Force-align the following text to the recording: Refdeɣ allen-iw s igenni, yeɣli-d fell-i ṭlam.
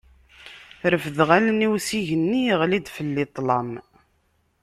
Refdeɣ 0.91 1.29
allen-iw 1.37 1.73
s 1.87 1.89
igenni, 1.99 2.39
yeɣli-d 2.47 2.87
fell-i 2.95 3.25
ṭlam. 3.35 3.71